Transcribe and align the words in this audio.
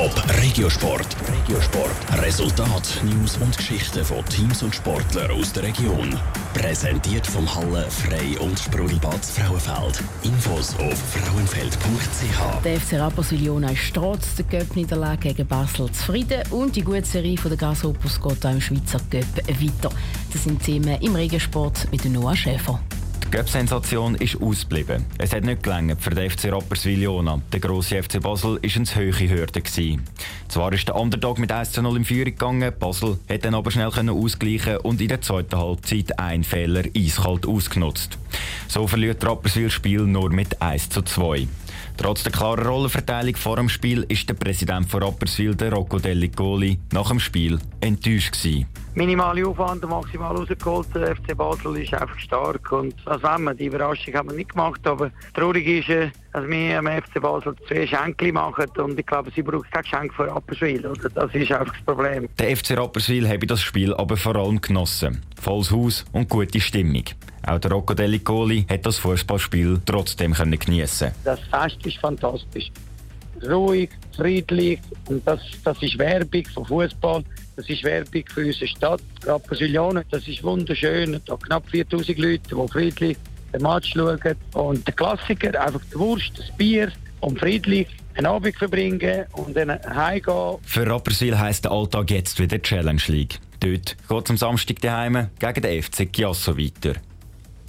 Top 0.00 0.24
Regiosport. 0.40 1.14
Regiosport. 1.28 2.22
Resultat, 2.22 3.02
News 3.04 3.36
und 3.36 3.54
Geschichten 3.54 4.02
von 4.02 4.24
Teams 4.24 4.62
und 4.62 4.74
Sportlern 4.74 5.30
aus 5.30 5.52
der 5.52 5.64
Region. 5.64 6.18
Präsentiert 6.54 7.26
vom 7.26 7.54
Halle 7.54 7.86
Frei 7.90 8.40
und 8.40 8.58
Sprudelbad 8.58 9.22
Frauenfeld. 9.22 10.02
Infos 10.22 10.74
auf 10.78 10.98
frauenfeld.ch. 10.98 12.62
Der 12.64 12.80
FC 12.80 12.94
Rapperswil 12.94 13.44
Jona 13.44 13.72
ist 13.72 13.92
trotz 13.92 14.36
der 14.36 14.46
Göpp-Niederlage 14.46 15.34
gegen 15.34 15.46
Basel 15.46 15.92
zufrieden 15.92 16.44
und 16.50 16.76
die 16.76 16.82
gute 16.82 17.04
Serie 17.04 17.36
der 17.36 17.58
Grasshoppers 17.58 18.22
geht 18.22 18.46
auch 18.46 18.52
im 18.52 18.60
Schweizer 18.62 19.00
Göpp 19.10 19.36
weiter. 19.36 19.94
Das 20.32 20.44
sind 20.44 20.62
Themen 20.62 20.98
im 21.02 21.14
Regiosport 21.14 21.88
mit 21.92 22.06
Noah 22.06 22.34
Schäfer. 22.34 22.80
Die 23.30 23.36
Göpp-Sensation 23.36 24.16
ist 24.16 24.42
ausgeblieben. 24.42 25.04
Es 25.18 25.32
hat 25.32 25.44
nicht 25.44 25.62
gelangt 25.62 26.02
für 26.02 26.10
den 26.10 26.28
FC 26.28 26.50
Rapperswil-Jona. 26.50 27.40
Der 27.52 27.60
grosse 27.60 28.02
FC 28.02 28.20
Basel 28.20 28.60
war 28.60 28.76
eine 28.76 28.94
höhere 28.96 29.30
Hürde. 29.30 29.62
Zwar 30.48 30.72
ist 30.72 30.88
der 30.88 30.96
Underdog 30.96 31.38
mit 31.38 31.52
1 31.52 31.70
zu 31.70 31.80
0 31.80 31.98
in 31.98 32.04
Führung 32.04 32.24
gegangen, 32.24 32.72
Basel 32.76 33.20
hat 33.28 33.44
dann 33.44 33.54
aber 33.54 33.70
schnell 33.70 33.86
ausgleichen 33.86 34.78
und 34.78 35.00
in 35.00 35.06
der 35.06 35.20
zweiten 35.20 35.56
Halbzeit 35.56 36.18
einen 36.18 36.42
Fehler 36.42 36.82
eiskalt 36.96 37.46
ausgenutzt. 37.46 38.18
So 38.66 38.88
verliert 38.88 39.24
Rapperswil 39.24 39.70
Spiel 39.70 40.00
nur 40.00 40.30
mit 40.30 40.60
1 40.60 40.88
zu 40.88 41.02
2. 41.02 41.46
Trotz 41.96 42.22
der 42.22 42.32
klaren 42.32 42.66
Rollenverteilung 42.66 43.36
vor 43.36 43.56
dem 43.56 43.68
Spiel 43.68 44.04
ist 44.08 44.28
der 44.28 44.34
Präsident 44.34 44.90
von 44.90 45.02
Rapperswil, 45.02 45.54
der 45.54 45.72
Rocco 45.72 45.98
Dellicoli, 45.98 46.78
nach 46.92 47.08
dem 47.08 47.20
Spiel 47.20 47.58
enttäuscht 47.80 48.32
gewesen. 48.32 48.66
Minimale 48.94 49.46
Aufwand 49.46 49.84
und 49.84 49.90
maximal 49.90 50.34
rausgeholt. 50.34 50.88
Der 50.94 51.14
FC 51.14 51.36
Basel 51.36 51.76
ist 51.76 51.94
einfach 51.94 52.18
stark 52.18 52.72
und 52.72 52.94
als 53.06 53.22
wenn 53.22 53.44
man 53.44 53.56
die 53.56 53.66
Überraschung 53.66 54.14
haben 54.14 54.30
wir 54.30 54.36
nicht 54.36 54.50
gemacht, 54.50 54.84
aber 54.84 55.12
traurig 55.32 55.66
ist, 55.66 55.88
äh, 55.90 56.10
dass 56.32 56.46
wir 56.48 56.78
am 56.78 56.86
FC 56.86 57.20
Basel 57.20 57.54
zwei 57.68 57.86
Schenkel 57.86 58.32
machen 58.32 58.66
und 58.78 58.98
ich 58.98 59.06
glaube, 59.06 59.30
sie 59.34 59.42
braucht 59.42 59.70
kein 59.70 59.82
Geschenk 59.82 60.14
für 60.14 60.26
Rapperswil. 60.26 60.84
Oder? 60.84 61.08
Das 61.08 61.32
ist 61.34 61.52
einfach 61.52 61.72
das 61.72 61.84
Problem. 61.84 62.28
Der 62.38 62.56
FC 62.56 62.76
Rapperswil 62.76 63.28
habe 63.28 63.46
das 63.46 63.62
Spiel 63.62 63.94
aber 63.94 64.16
vor 64.16 64.34
allem 64.34 64.60
genossen. 64.60 65.22
Volles 65.40 65.70
Haus 65.70 66.04
und 66.12 66.28
gute 66.28 66.60
Stimmung. 66.60 67.04
Auch 67.46 67.58
der 67.58 67.70
Rocco 67.70 67.94
Delicoli 67.94 68.66
hat 68.68 68.84
das 68.84 68.98
Fußballspiel 68.98 69.80
trotzdem 69.86 70.34
geniessen. 70.34 71.12
Das 71.24 71.40
Ist 71.84 71.98
fantastisch. 71.98 72.70
Ruhig, 73.48 73.90
friedlich 74.16 74.80
und 75.06 75.26
das, 75.26 75.40
das 75.64 75.82
ist 75.82 75.98
Werbung 75.98 76.44
von 76.52 76.66
Fußball. 76.66 77.24
Das 77.56 77.68
ist 77.68 77.84
Werbung 77.84 78.24
für 78.26 78.44
unsere 78.44 78.66
Stadt, 78.66 79.00
gerade. 79.22 80.04
Das 80.10 80.28
ist 80.28 80.42
wunderschön. 80.42 81.20
Da 81.24 81.36
knapp 81.36 81.68
4000 81.70 82.18
Leute, 82.18 82.40
die 82.50 82.68
friedlich 82.72 83.16
den 83.52 83.62
Match 83.62 83.92
schauen. 83.94 84.20
Und 84.54 84.86
der 84.86 84.94
Klassiker, 84.94 85.60
einfach 85.60 85.80
die 85.92 85.98
Wurst, 85.98 86.32
das 86.36 86.50
Bier 86.56 86.92
und 87.20 87.38
friedlich 87.38 87.86
einen 88.14 88.26
Abend 88.26 88.56
verbringen 88.56 89.24
und 89.32 89.56
dann 89.56 89.70
heimgehen. 89.70 90.58
Für 90.62 90.86
Rapperswil 90.86 91.38
heisst 91.38 91.64
der 91.64 91.72
Alltag 91.72 92.10
jetzt 92.10 92.38
wieder 92.38 92.60
Challenge 92.60 93.02
League. 93.06 93.40
Dort 93.60 93.96
geht 94.08 94.24
es 94.24 94.30
am 94.30 94.36
Samstag 94.36 94.80
daheim 94.80 95.28
gegen 95.38 95.62
den 95.62 95.82
FC 95.82 96.10
Chiasso 96.12 96.56
weiter. 96.56 96.94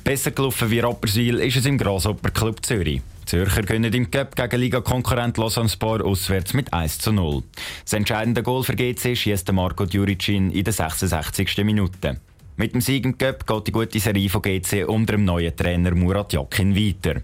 Besser 0.04 0.32
gelaufen 0.32 0.72
wie 0.72 0.80
Rapperswil 0.80 1.40
ist 1.40 1.58
es 1.58 1.66
im 1.66 1.78
Grasshopper 1.78 2.32
Club 2.32 2.66
Zürich. 2.66 3.02
Zürcher 3.32 3.64
können 3.64 3.94
im 3.94 4.12
Cup 4.12 4.36
gegen 4.36 4.60
Liga-Konkurrent 4.60 5.38
Lausanne 5.38 5.70
Sport 5.70 6.02
auswärts 6.02 6.54
mit 6.54 6.74
1 6.74 6.98
zu 6.98 7.14
0. 7.14 7.44
Das 7.86 7.94
entscheidende 7.94 8.44
Goal 8.44 8.62
für 8.62 8.76
GC 8.76 9.16
schießt 9.16 9.50
Marco 9.54 9.86
Djuricin 9.86 10.52
in 10.52 10.66
der 10.66 10.74
66. 10.74 11.64
Minute. 11.64 12.20
Mit 12.58 12.74
dem 12.74 12.82
Sieg 12.82 13.06
im 13.06 13.18
Cup 13.18 13.48
geht 13.48 13.68
die 13.68 13.72
gute 13.72 14.00
Serie 14.02 14.30
von 14.30 14.42
GC 14.42 14.86
unter 14.86 15.14
dem 15.14 15.24
neuen 15.24 15.56
Trainer 15.56 15.96
Murat 15.96 16.34
Yakin 16.34 16.76
weiter. 16.76 17.22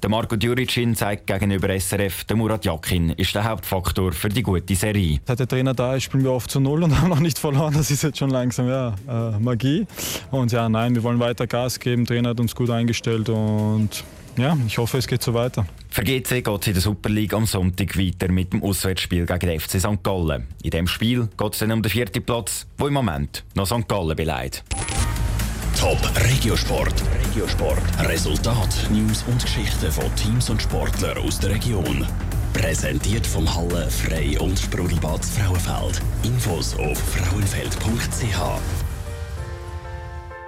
Der 0.00 0.08
Marco 0.08 0.36
Djuricin 0.36 0.94
zeigt 0.94 1.26
gegenüber 1.26 1.68
SRF, 1.76 2.22
der 2.22 2.36
Murat 2.36 2.64
Yakin 2.64 3.10
ist 3.10 3.34
der 3.34 3.42
Hauptfaktor 3.42 4.12
für 4.12 4.28
die 4.28 4.44
gute 4.44 4.76
Serie. 4.76 5.18
Seit 5.26 5.40
der 5.40 5.48
Trainer 5.48 5.74
da 5.74 5.96
ist, 5.96 6.04
spielen 6.04 6.22
wir 6.22 6.30
oft 6.34 6.52
zu 6.52 6.60
Null 6.60 6.84
und 6.84 6.96
haben 7.00 7.08
noch 7.08 7.18
nicht 7.18 7.36
verloren. 7.36 7.74
Das 7.74 7.90
ist 7.90 8.04
jetzt 8.04 8.18
schon 8.18 8.30
langsam 8.30 8.68
ja, 8.68 8.94
äh, 9.08 9.40
Magie. 9.40 9.88
Und 10.30 10.52
ja, 10.52 10.68
nein, 10.68 10.94
wir 10.94 11.02
wollen 11.02 11.18
weiter 11.18 11.48
Gas 11.48 11.80
geben. 11.80 12.04
Der 12.04 12.14
Trainer 12.14 12.28
hat 12.28 12.38
uns 12.38 12.54
gut 12.54 12.70
eingestellt 12.70 13.28
und 13.28 14.04
ja, 14.38 14.56
ich 14.66 14.78
hoffe, 14.78 14.98
es 14.98 15.06
geht 15.06 15.22
so 15.22 15.34
weiter. 15.34 15.66
Für 15.90 16.02
GC 16.02 16.44
geht 16.44 16.60
es 16.60 16.66
in 16.66 16.72
der 16.74 16.82
Super 16.82 17.08
League 17.08 17.34
am 17.34 17.46
Sonntag 17.46 17.98
weiter 17.98 18.30
mit 18.30 18.52
dem 18.52 18.62
Auswärtsspiel 18.62 19.26
gegen 19.26 19.40
den 19.40 19.60
FC 19.60 19.80
St. 19.80 20.02
Gallen. 20.02 20.46
In 20.62 20.70
diesem 20.70 20.86
Spiel 20.86 21.28
geht 21.36 21.52
es 21.52 21.58
dann 21.58 21.72
um 21.72 21.82
den 21.82 21.90
vierten 21.90 22.22
Platz, 22.22 22.66
wo 22.76 22.86
im 22.86 22.94
Moment 22.94 23.44
noch 23.54 23.66
St. 23.66 23.88
Gallen 23.88 24.16
beleidigt. 24.16 24.64
Top 25.78 25.98
Regiosport. 26.24 26.94
Regiosport. 27.26 27.82
Resultat, 28.00 28.90
News 28.90 29.24
und 29.28 29.42
Geschichten 29.42 29.92
von 29.92 30.14
Teams 30.16 30.50
und 30.50 30.60
Sportlern 30.60 31.18
aus 31.18 31.38
der 31.38 31.50
Region. 31.50 32.06
Präsentiert 32.52 33.26
vom 33.26 33.52
Halle 33.54 33.88
Frei 33.88 34.38
und 34.40 34.58
Sprudelbad 34.58 35.24
Frauenfeld. 35.24 36.02
Infos 36.24 36.76
auf 36.76 36.98
frauenfeld.ch. 36.98 38.87